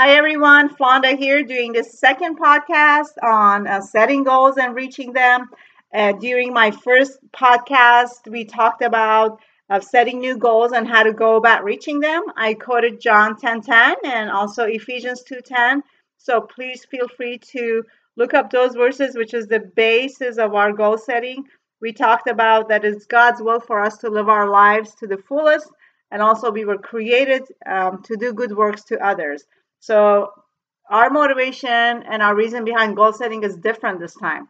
[0.00, 0.68] Hi, everyone.
[0.68, 5.50] Flonda here doing this second podcast on uh, setting goals and reaching them.
[5.92, 11.12] Uh, during my first podcast, we talked about uh, setting new goals and how to
[11.12, 12.22] go about reaching them.
[12.36, 15.82] I quoted John 10:10 and also Ephesians 2:10.
[16.16, 17.82] So please feel free to
[18.16, 21.42] look up those verses, which is the basis of our goal setting.
[21.80, 25.18] We talked about that it's God's will for us to live our lives to the
[25.18, 25.68] fullest,
[26.12, 29.44] and also we were created um, to do good works to others.
[29.80, 30.32] So
[30.90, 34.48] our motivation and our reason behind goal setting is different this time.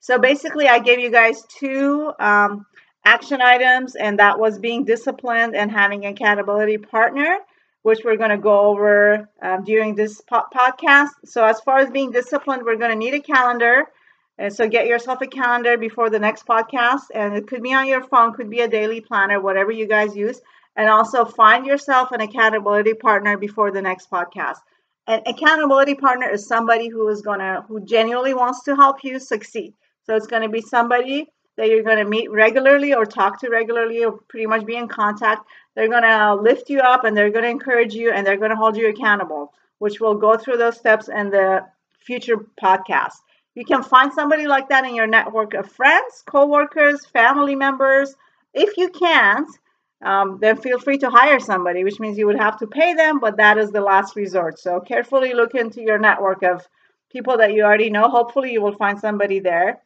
[0.00, 2.66] So basically, I gave you guys two um,
[3.04, 7.38] action items, and that was being disciplined and having an accountability partner,
[7.82, 11.10] which we're going to go over um, during this po- podcast.
[11.24, 13.84] So, as far as being disciplined, we're going to need a calendar.
[14.38, 17.86] And so, get yourself a calendar before the next podcast, and it could be on
[17.86, 20.40] your phone, could be a daily planner, whatever you guys use
[20.76, 24.58] and also find yourself an accountability partner before the next podcast.
[25.06, 29.74] An accountability partner is somebody who is gonna who genuinely wants to help you succeed.
[30.04, 33.50] So it's going to be somebody that you're going to meet regularly or talk to
[33.50, 35.46] regularly or pretty much be in contact.
[35.74, 38.50] They're going to lift you up and they're going to encourage you and they're going
[38.50, 41.64] to hold you accountable, which we'll go through those steps in the
[42.00, 43.14] future podcast.
[43.54, 48.14] You can find somebody like that in your network of friends, coworkers, family members.
[48.54, 49.48] If you can't,
[50.04, 53.20] um, then feel free to hire somebody, which means you would have to pay them,
[53.20, 54.58] but that is the last resort.
[54.58, 56.66] So carefully look into your network of
[57.10, 58.08] people that you already know.
[58.08, 59.80] Hopefully, you will find somebody there.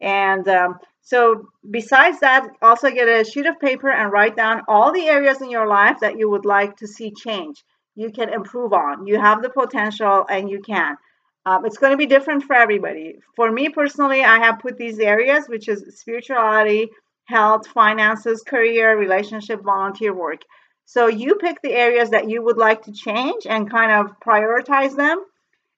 [0.00, 4.92] And um, so, besides that, also get a sheet of paper and write down all
[4.92, 7.64] the areas in your life that you would like to see change.
[7.94, 9.06] You can improve on.
[9.06, 10.96] You have the potential and you can.
[11.44, 13.16] Um, it's going to be different for everybody.
[13.34, 16.90] For me personally, I have put these areas, which is spirituality,
[17.28, 20.40] health, finances, career, relationship, volunteer work.
[20.86, 24.96] So you pick the areas that you would like to change and kind of prioritize
[24.96, 25.22] them,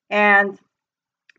[0.09, 0.57] and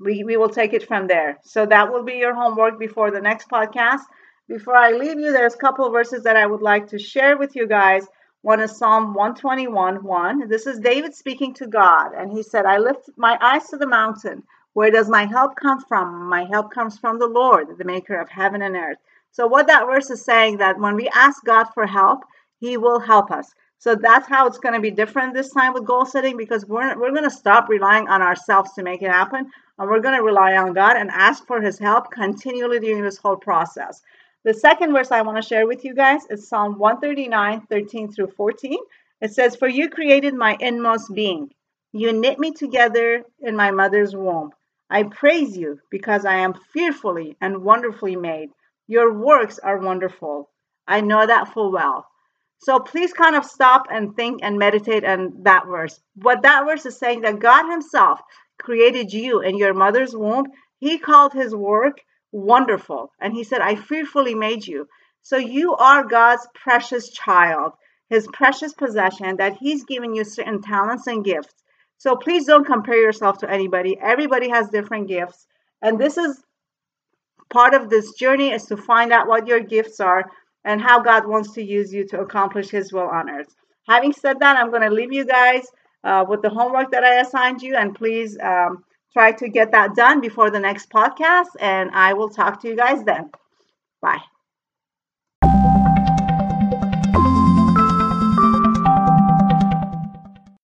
[0.01, 1.39] we, we will take it from there.
[1.43, 4.01] So that will be your homework before the next podcast.
[4.49, 7.55] Before I leave you, there's a couple verses that I would like to share with
[7.55, 8.05] you guys.
[8.41, 10.49] One is Psalm 121 1.
[10.49, 13.87] This is David speaking to God, and he said, I lift my eyes to the
[13.87, 14.43] mountain.
[14.73, 16.27] Where does my help come from?
[16.27, 18.97] My help comes from the Lord, the maker of heaven and earth.
[19.31, 22.23] So what that verse is saying that when we ask God for help,
[22.59, 23.51] he will help us.
[23.79, 26.95] So that's how it's going to be different this time with goal setting because we're,
[26.99, 29.49] we're going to stop relying on ourselves to make it happen.
[29.79, 33.17] And we're going to rely on God and ask for his help continually during this
[33.17, 34.01] whole process.
[34.43, 38.31] The second verse I want to share with you guys is Psalm 139, 13 through
[38.37, 38.77] 14.
[39.21, 41.51] It says, For you created my inmost being.
[41.91, 44.51] You knit me together in my mother's womb.
[44.89, 48.49] I praise you because I am fearfully and wonderfully made.
[48.91, 50.49] Your works are wonderful.
[50.85, 52.07] I know that full well.
[52.57, 55.97] So please kind of stop and think and meditate on that verse.
[56.15, 58.19] What that verse is saying that God Himself
[58.59, 60.47] created you in your mother's womb.
[60.79, 62.01] He called His work
[62.33, 63.13] wonderful.
[63.21, 64.89] And He said, I fearfully made you.
[65.21, 67.71] So you are God's precious child,
[68.09, 71.55] His precious possession that He's given you certain talents and gifts.
[71.97, 73.97] So please don't compare yourself to anybody.
[74.01, 75.47] Everybody has different gifts.
[75.81, 76.43] And this is
[77.51, 80.31] part of this journey is to find out what your gifts are
[80.63, 83.55] and how God wants to use you to accomplish His will on earth.
[83.87, 85.65] Having said that, I'm going to leave you guys
[86.03, 89.95] uh, with the homework that I assigned you, and please um, try to get that
[89.95, 91.49] done before the next podcast.
[91.59, 93.31] And I will talk to you guys then.
[94.01, 94.21] Bye.